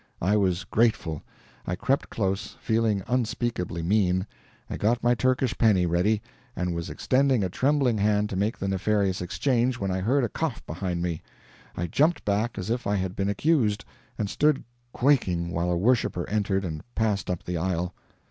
[0.19, 1.21] I was grateful.
[1.67, 4.25] I crept close, feeling unspeakably mean;
[4.67, 6.23] I got my Turkish penny ready,
[6.55, 10.27] and was extending a trembling hand to make the nefarious exchange, when I heard a
[10.29, 11.21] cough behind me.
[11.77, 13.85] I jumped back as if I had been accused,
[14.17, 17.93] and stood quaking while a worshiper entered and passed up the aisle.